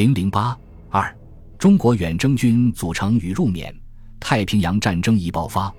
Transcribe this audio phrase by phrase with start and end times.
[0.00, 0.58] 零零八
[0.88, 1.14] 二，
[1.58, 3.70] 中国远征军组成与入缅，
[4.18, 5.70] 太平洋战争一爆发，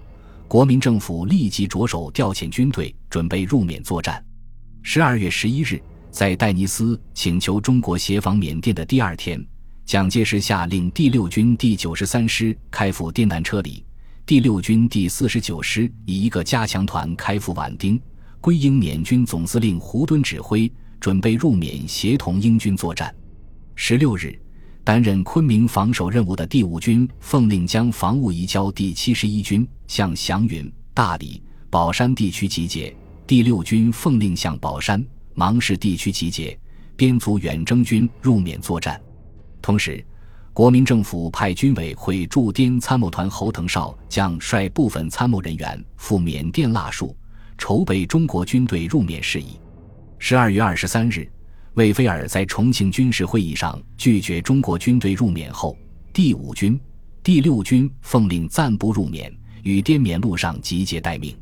[0.47, 4.23] 国民政府立即着手调遣军队，准备入缅作战。
[4.83, 5.81] 十二月十一日，
[6.11, 9.43] 在戴尼斯请求中国协防缅甸的第二天，
[9.87, 13.83] 蒋介石下令第六军第九十三师开赴滇南车里，
[14.23, 17.99] 第六军第四十九师以一个加强团开赴畹町，
[18.39, 23.11] 归英缅军总司令胡敦指挥，准备入缅协同英军作战。
[23.75, 24.37] 十六日，
[24.83, 32.93] 担任昆明防守任务的第五军奉令将防务移交第七十一军，向祥云、大理、宝山地区集结；
[33.25, 35.03] 第六军奉令向宝山、
[35.33, 36.57] 芒市地区集结，
[36.95, 39.01] 编组远征军入缅作战。
[39.61, 40.03] 同时，
[40.53, 47.15] 国民政府派军委会驻滇参谋团侯腾绍将率部分参谋人员赴缅甸腊戍，
[47.57, 49.59] 筹备中国军队入缅事宜。
[50.19, 51.27] 十二月二十三日。
[51.75, 55.77] 魏菲尔在重庆军事会议上拒绝中国军队入缅后，
[56.11, 56.77] 第五军、
[57.23, 59.33] 第六军奉令暂不入缅，
[59.63, 61.33] 与滇缅路上集结待命。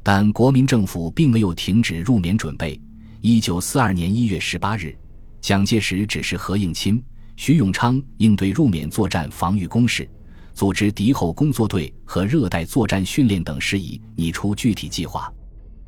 [0.00, 2.80] 但国民政府并没有停止入缅准备。
[3.20, 4.96] 一九四二年一月十八日，
[5.40, 7.02] 蒋介石指示何应钦、
[7.34, 10.08] 徐永昌应对入缅作战防御工事，
[10.52, 15.32] 组织敌后工作队和热带作战训练等事宜，拟出具体计划。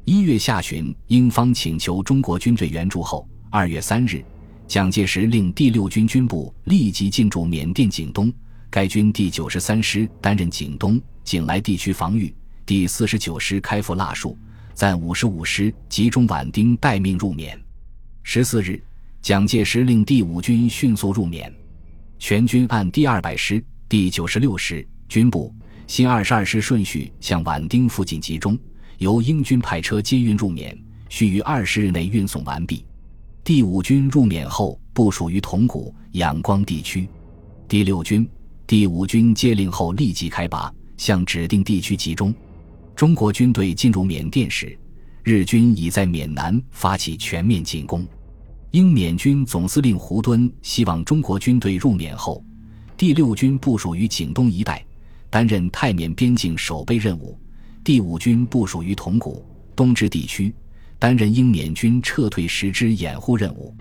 [0.04, 3.28] 一月下旬，英方请求中国军队援助后。
[3.50, 4.24] 二月三日，
[4.66, 8.32] 蒋介石令第六军军部立即进驻缅甸景东，
[8.68, 14.36] 该军第九十三师担任景东、景莱地区防御，第四十九师开赴腊戍，
[14.74, 17.58] 暂五十五师集中畹町待命入缅。
[18.24, 18.82] 十四日，
[19.22, 21.52] 蒋介石令第五军迅速入缅，
[22.18, 25.54] 全军按第二百师、第九十六师军部、
[25.86, 28.58] 新二十二师顺序向畹町附近集中，
[28.98, 30.76] 由英军派车接运入缅，
[31.08, 32.84] 需于二十日内运送完毕。
[33.46, 37.08] 第五军入缅后，部署于铜鼓、仰光地区。
[37.68, 38.28] 第六军、
[38.66, 42.34] 第五军接令后，立即开拔，向指定地区集中。
[42.96, 44.76] 中国军队进入缅甸时，
[45.22, 48.04] 日军已在缅南发起全面进攻。
[48.72, 52.42] 英缅军总司令胡敦希望中国军队入缅后，
[52.96, 54.84] 第六军部署于景东一带，
[55.30, 57.38] 担任泰缅边境守备任务；
[57.84, 59.46] 第五军部署于铜鼓、
[59.76, 60.52] 东支地区。
[60.98, 63.74] 担任英缅军撤退时之掩护任务。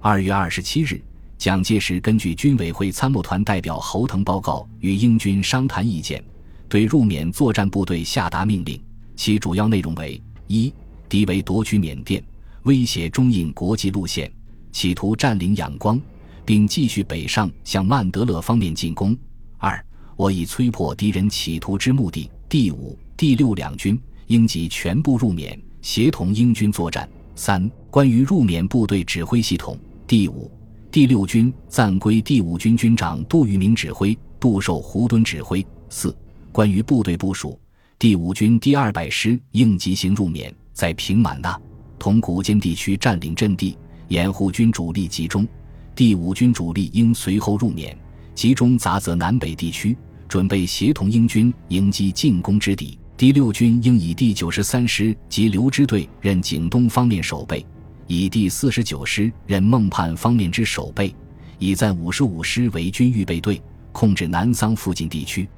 [0.00, 1.00] 二月二十七日，
[1.38, 6.22] 蒋介石根据军委会参谋团代表侯腾报告，与英军商谈意见，
[6.68, 8.80] 对入缅作战部队下达命令。
[9.16, 10.72] 其主要内容为：一、
[11.08, 12.22] 敌为夺取缅甸，
[12.62, 14.32] 威胁中印国际路线，
[14.72, 16.00] 企图占领仰光，
[16.44, 19.14] 并继续北上向曼德勒方面进攻；
[19.58, 19.84] 二、
[20.16, 25.60] 我以摧破敌人企图之目的，第五、第六两军应即全部入缅。
[25.82, 27.06] 协同英军作战。
[27.34, 29.76] 三、关于入缅部队指挥系统，
[30.06, 30.50] 第五、
[30.90, 35.64] 第六军暂归第五军军长杜聿明指挥，杜受胡敦指挥。
[35.88, 36.16] 四、
[36.52, 37.58] 关于部队部署，
[37.98, 41.58] 第五军第二百师应急行入缅，在平满纳、
[41.98, 43.76] 同古间地区占领阵地，
[44.08, 45.48] 掩护军主力集中。
[45.94, 47.96] 第五军主力应随后入缅，
[48.34, 49.96] 集中杂泽南北地区，
[50.28, 52.98] 准备协同英军迎击进攻之敌。
[53.22, 57.64] 第六军应以第九十三师及刘支队任景东方面守备，
[58.08, 61.14] 以第四十九师任孟盼方面之守备，
[61.56, 63.62] 以在五十五师为军预备队，
[63.92, 65.48] 控制南桑附近地区。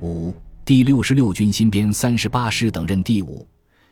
[0.00, 0.32] 五、
[0.64, 3.44] 第六十六军新编三十八师等任第五、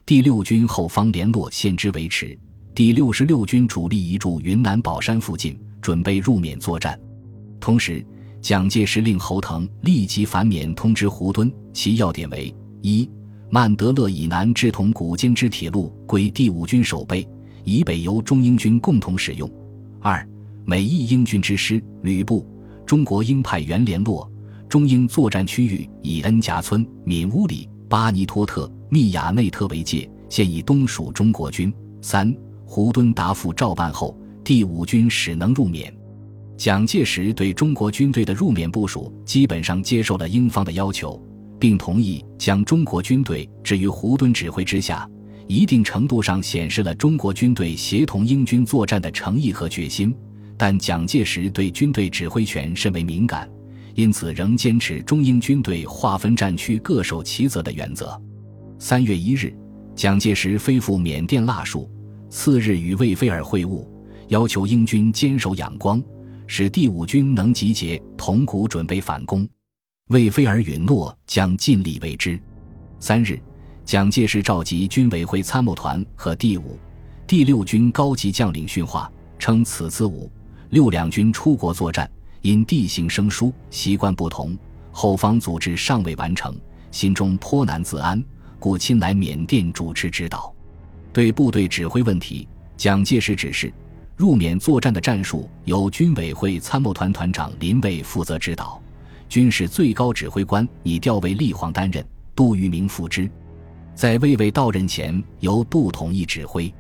[0.07, 2.39] 第六军后方联络线之维持。
[2.73, 6.97] 第六十六军主力移驻云南保山附近，准备入缅作战。
[7.59, 8.07] 同时，
[8.41, 12.55] 蒋介石令侯腾立即返缅通知胡敦，其要点为。
[12.83, 13.09] 一、
[13.51, 17.27] 曼德勒以南至同古间之铁路归第五军守备，
[17.65, 19.51] 以北由中英军共同使用。
[20.01, 20.27] 二、
[20.65, 22.47] 美意英军之师、旅部，
[22.87, 24.31] 中国鹰派员联络
[24.69, 31.73] 中英作战区域，以恩夹村、闽乌里、巴尼托特、密亚内特为界，现以东属中国军。
[32.01, 32.35] 三、
[32.65, 35.93] 胡敦答复照办后，第五军始能入缅。
[36.57, 41.21] 蒋介石对中国军队的入缅部署，基本上接受了英方的要求。
[41.59, 45.09] 并同意将中国军队置于胡敦指挥之下，
[45.47, 50.15] 一定程度上显示了中国军队协同英军作战的诚意和决心。
[50.57, 53.49] 但蒋介石对军队指挥权甚为敏感，
[53.95, 58.21] 因此仍坚持中英军队划分战区各守其责的原则。
[58.79, 59.57] 三月一日，
[59.95, 61.89] 蒋介石飞赴缅甸腊戍，
[62.29, 63.87] 次日与魏菲尔会晤，
[64.29, 66.03] 要求英军坚守仰光，
[66.49, 69.49] 使第五军能集结铜鼓准备反攻。
[70.09, 72.41] 魏菲尔允诺将尽力为之。
[72.99, 73.39] 三日，
[73.85, 76.79] 蒋介石召集军委会参谋团和第五、
[77.27, 80.31] 第六军高级将领训话，称此次五
[80.71, 82.11] 六两军出国作战，
[82.41, 84.57] 因地形生疏，习惯不同，
[84.91, 86.59] 后方组织尚未完成，
[86.91, 88.23] 心中颇难自安，
[88.59, 90.51] 故亲来缅甸主持指导。
[91.13, 93.71] 对部队指挥问题，蒋介石指示，
[94.17, 98.81] 入缅作战的战术由军委会参谋团团长林蔚负责指导，
[99.29, 102.05] 军事最高指挥官已调为立煌担任，
[102.35, 103.31] 杜聿明副之。
[103.95, 106.73] 在魏未到任前，由杜统一指挥。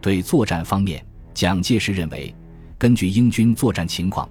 [0.00, 2.34] 对作战方面，蒋介石认为，
[2.76, 4.28] 根据英军作战情况，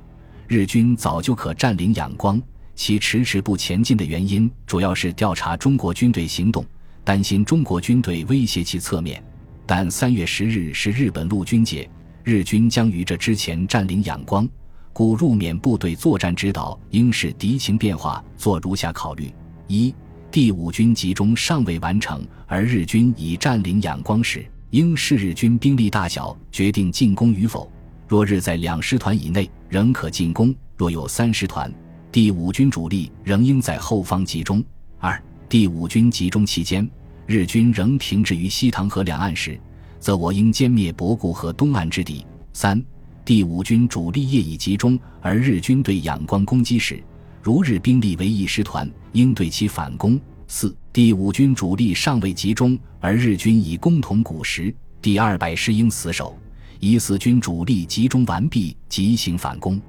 [0.47, 2.41] 日军早就可占领仰光，
[2.75, 6.63] 其迟迟不前进的原因，主要是调查中国军队行动，
[7.03, 9.23] 担心中国军队威胁其侧面。
[9.65, 11.89] 但三月十日是日本陆军节，
[12.23, 14.47] 日军将于这之前占领仰光，
[14.95, 19.29] 故入缅部队作战指导应视敌情变化，做如下考虑：
[19.67, 19.93] 一。
[20.31, 27.69] 第五军集中尚未完成，而日军已占领仰光时，应视日军兵力大小决定进攻与否。
[28.07, 31.69] 若日在两师团以内，仍可进攻；若有三师团，
[32.09, 34.63] 第五军主力仍应在后方集中。
[34.97, 36.89] 二、第五军集中期间，
[37.25, 39.59] 日军仍停滞于西塘河两岸时，
[39.99, 42.25] 则我应歼灭博固河东岸之敌。
[42.53, 42.81] 三、
[43.25, 47.03] 第五军主力业已集中，而日军对仰光攻击时，
[47.41, 50.21] 如日兵力为一师团，应对其反攻。
[50.47, 56.37] 四、第五军主力尚未集中，而日军已攻同古时，第二百师应死守，
[56.79, 59.81] 以四军主力集中完毕即行反攻。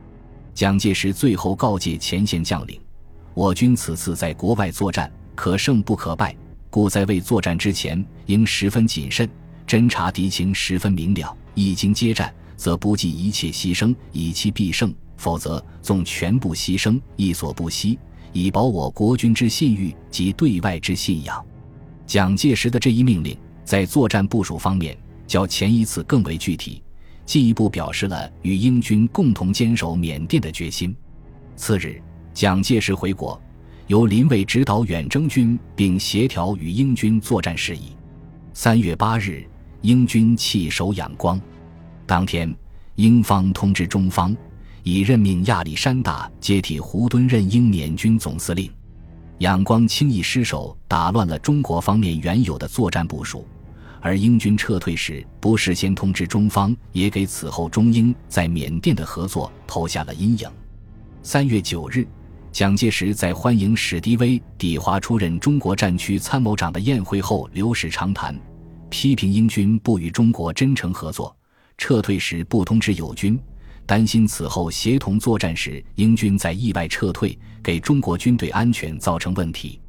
[0.54, 2.80] 蒋介石最后告诫前线将领：
[3.34, 6.34] 我军此次在国外作战，可胜不可败，
[6.70, 9.28] 故在未作战之前，应十分谨慎，
[9.66, 11.36] 侦察敌情十分明了。
[11.54, 14.94] 一经接战，则不计一切牺牲，以期必胜。
[15.16, 17.98] 否则，纵全部牺牲，亦所不惜，
[18.32, 21.42] 以保我国军之信誉及对外之信仰。
[22.06, 26.82] 蒋介石的这一命令，在作战部署方面，较前一次更为具体，
[27.24, 30.94] 进一步表示了与英军共同坚守缅甸的决心。
[31.56, 32.00] 次日，
[32.34, 33.40] 蒋介石回国，
[33.86, 37.96] 由林蔚指导远征军，并协调与英军作战事宜。
[38.52, 39.48] 三月八日，
[39.80, 41.40] 英军弃守仰光，
[42.06, 42.54] 当天，
[42.94, 44.34] 英方通知中方。
[44.82, 48.70] 已任命亚历山大接替胡敦任英缅军总司令，
[49.38, 53.44] 仰光轻易失守，打乱了中国方面原有的作战部署。
[54.00, 60.48] 而英军撤退时不事先通知中方，也给此后中英在缅甸的合作投下了阴影。
[61.20, 62.06] 三月九日，
[62.52, 68.38] 蒋介石在欢迎史迪威抵华出任中国战区参谋长的宴会后流矢长谈，
[68.88, 71.36] 批评英军不与中国真诚合作，
[71.78, 73.38] 撤退时不通知友军。
[73.84, 79.80] 担心此后协同作战时，英军在意外撤退，给中国军队安全造成问题。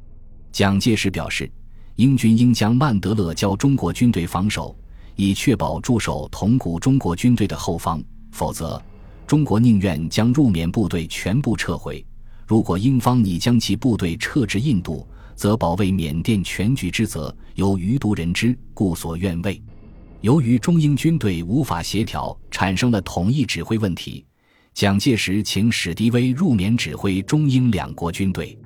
[0.52, 1.50] 蒋介石表示，
[1.96, 4.76] 英军应将曼德勒交中国军队防守，
[5.16, 8.00] 以确保驻守同古中国军队的后方；
[8.30, 8.80] 否则，
[9.26, 12.04] 中国宁愿将入缅部队全部撤回。
[12.46, 19.60] 如果英方拟将其部队撤至印度，则保卫缅甸全局之责由余独人之，故所愿为。
[20.20, 24.24] 由于中英军队无法协调，产生了统一指挥问题。
[24.74, 28.58] 蒋介石请史迪威入缅指挥中英两国军队。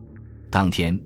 [0.51, 0.99] 当天，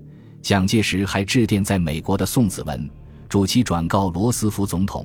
[0.43, 2.89] 蒋介石还致电在美国的宋子文，
[3.29, 5.05] 主其转告罗斯福总统，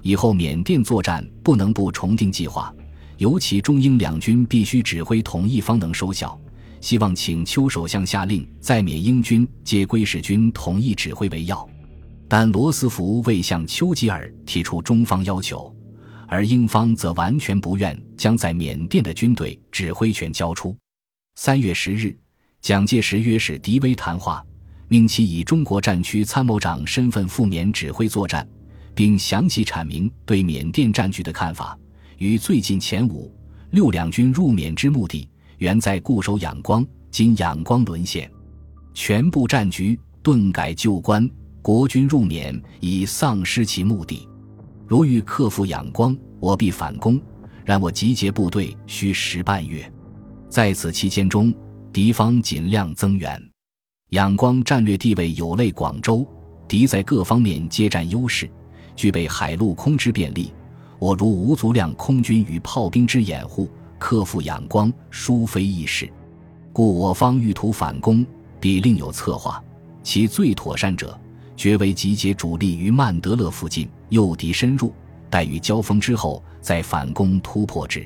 [0.00, 2.74] 以后缅甸作战不能不重定计划，
[3.18, 6.38] 尤其中英两军必须指挥统一方能收效。
[6.80, 11.68] 希望请邱首相下令，在缅英军皆归使军统一指挥为要。
[12.30, 15.74] 但罗斯福未向丘吉尔提出中方要求，
[16.28, 20.76] 而英方则完全不愿将在缅甸的军队指挥权交出。
[21.34, 22.16] 三月十日，
[22.60, 24.44] 蒋介石约使迪威谈话，
[24.86, 28.48] 命其以中国战区参谋长身份赴缅指挥作战，
[28.94, 31.76] 并详细阐明对缅甸战局的看法。
[32.18, 33.34] 于最近前五、
[33.72, 38.30] 六两军入缅之目的，原在固守仰光，今仰光沦陷，
[38.94, 41.28] 全部战局顿改旧观。
[41.62, 44.26] 国军入缅已丧失其目的，
[44.86, 47.20] 如欲克服仰光，我必反攻。
[47.64, 49.90] 然我集结部队需时半月，
[50.48, 51.52] 在此期间中，
[51.92, 53.40] 敌方尽量增援。
[54.10, 56.26] 仰光战略地位有类广州，
[56.66, 58.50] 敌在各方面皆占优势，
[58.96, 60.52] 具备海陆空之便利。
[60.98, 66.10] 我如无足量空军与炮兵之掩护，克服仰光殊非易事。
[66.72, 68.26] 故我方欲图反攻，
[68.58, 69.62] 必另有策划。
[70.02, 71.16] 其最妥善者。
[71.60, 74.94] 绝为集结主力于曼德勒附近，诱敌深入，
[75.28, 78.02] 待与交锋之后再反攻突破之。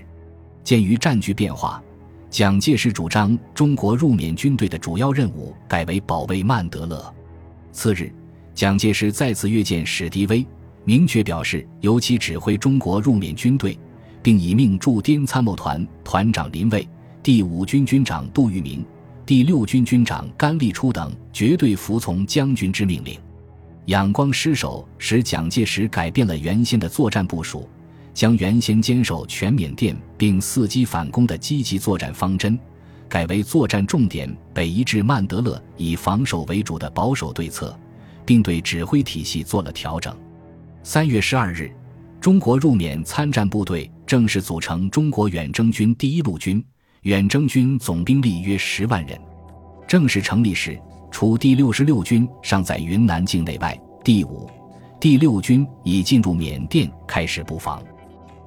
[0.65, 1.81] 鉴于战局变化，
[2.29, 7.15] 蒋介石主张中国入缅军队的主要任务改为保卫曼德勒。
[7.71, 8.13] 次日，
[8.55, 10.45] 蒋介石再次约见史迪威，
[10.83, 13.79] 明确表示由其指挥中国入缅军队，
[14.21, 16.85] 并已命驻滇参谋团团长林蔚、
[17.23, 18.85] 第五军军长杜聿明、
[19.25, 23.17] 第六军军长甘立初等绝对服从将军之命令。
[23.87, 27.69] 仰光失守，使蒋介石改变了原先的作战部署，
[28.15, 32.59] 将原先坚守全缅甸并伺机反攻的积极作战方针，
[33.09, 37.79] 改为作战重点北移至曼德勒，以防守为主的保守对策，
[38.25, 40.17] 并对指挥体系做了调整。
[40.83, 41.71] 三月十二日，
[42.21, 46.65] 中国入缅参战部队正式组成中国远征军第一路军，
[47.03, 49.19] 远征军总兵力约十万人。
[49.87, 50.81] 正式成立时。
[51.15, 54.51] 除第六十六军尚在云南境内外，第五、
[54.99, 57.81] 第六军已进入缅甸开始布防。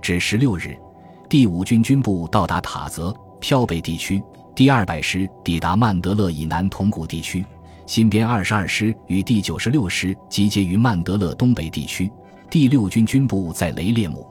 [0.01, 0.77] 至十六日，
[1.29, 4.21] 第五军军部到达塔泽、漂北地区，
[4.53, 7.45] 第二百师抵达曼德勒以南铜鼓地区，
[7.85, 12.11] 新编二十二师与第九十六师集结于曼德勒东北地区，
[12.49, 14.27] 第六军军部在雷列姆，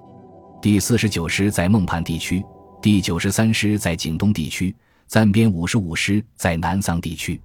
[0.61, 2.45] 第四十九师在孟畔地区，
[2.83, 4.77] 第九十三师在景东地区，
[5.07, 7.41] 暂编五十五师在南桑地区。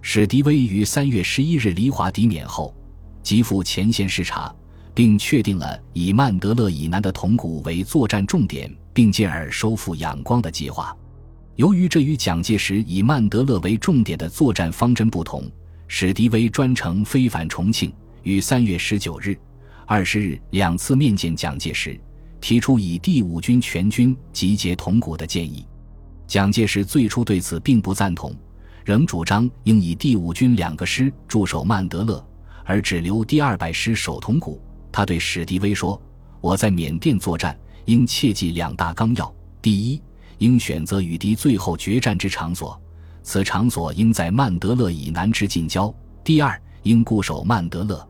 [0.00, 2.74] 史迪威于三月十一日离华抵缅后，
[3.22, 4.54] 即赴前线视察，
[4.94, 10.96] 并确定了以曼德勒以南的铜鼓为作战重点，并进而收复仰光的计划。
[11.56, 15.44] 由于这与蒋介石以曼德勒为重点的作战方针不同，
[15.88, 19.36] 史迪威专程飞返重庆，于三月十九日、
[19.84, 22.00] 二十日两次面见蒋介石，
[22.40, 25.66] 提出以第五军全军集结铜鼓的建议。
[26.26, 28.34] 蒋介石最初对此并不赞同。
[28.88, 32.26] 仍主张应以第五军两个师驻守曼德勒，
[32.64, 34.58] 而只留第二百师守铜鼓。
[34.90, 36.00] 他对史迪威说
[36.40, 37.54] ：“我在缅甸作战，
[37.84, 39.30] 应切记两大纲要：
[39.60, 40.00] 第一，
[40.38, 42.80] 应选择与敌最后决战之场所，
[43.22, 48.08] 此场所应在曼德勒以南之近郊；第二，应固守曼德勒。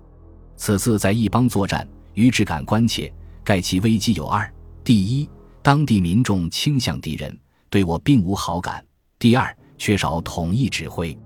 [0.57, 4.49] 此次在一邦作战，余之感关切，盖其危机有二：
[4.85, 5.29] 第一，
[5.61, 7.37] 当地民众倾向敌人，
[7.69, 8.81] 对我并无好感；
[9.19, 11.17] 第二。”缺少统一指挥，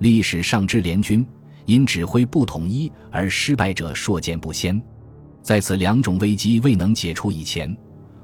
[0.00, 1.24] 历史上之联军
[1.64, 4.80] 因指挥不统一而失败者硕见不鲜。
[5.40, 7.74] 在此两种危机未能解除以前，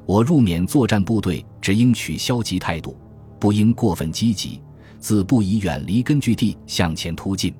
[0.05, 2.97] 我入缅作战部队只应取消极态度，
[3.41, 4.61] 不应过分积极，
[4.99, 7.55] 自不宜远离根据地向前突进。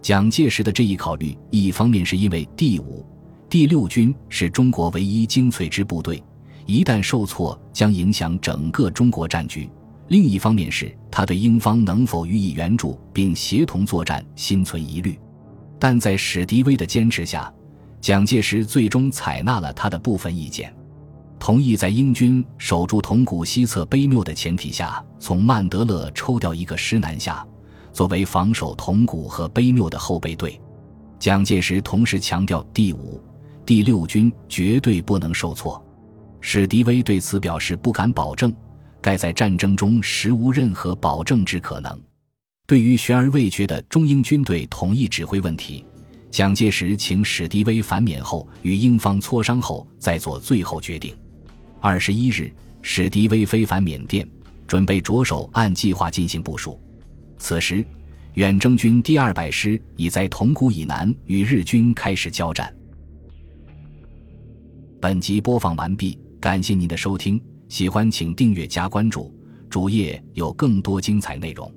[0.00, 3.06] 蒋介石的这一考虑，一方面是因为第五、
[3.48, 6.22] 第六军是中国唯一精粹之部队，
[6.66, 9.70] 一旦受挫将影响整个中国战局。
[10.12, 15.18] 另一方面是他对英方能否予以援助并协同作战心存疑虑，
[15.78, 17.50] 但在史迪威的坚持下，
[17.98, 20.70] 蒋介石最终采纳了他的部分意见，
[21.38, 27.42] 同意在英军守住铜鼓西侧碑谬的前提下，从曼德勒抽调一个师南下，
[27.90, 30.60] 作为防守铜鼓和碑谬的后备队。
[31.18, 33.18] 蒋介石同时强调，第五、
[33.64, 35.82] 第六军绝对不能受挫。
[36.42, 38.54] 史迪威对此表示不敢保证。
[39.02, 42.00] 盖在战争中实无任何保证之可能。
[42.66, 45.84] 对于悬而未决的中英军队统一指挥问题，
[46.30, 51.14] 蒋介石请史迪威返缅后与英方磋商后再做最后决定。
[51.80, 54.26] 二十一日，史迪威飞返缅甸，
[54.66, 56.80] 准备着手按计划进行部署。
[57.36, 57.84] 此时，
[58.34, 62.72] 远征军第二百师已在铜鼓以南与日军开始交战。
[65.00, 67.38] 本集播放完毕，感谢您的收听。
[67.72, 69.34] 喜欢请订阅加关注，
[69.70, 71.72] 主页有更多精彩内容。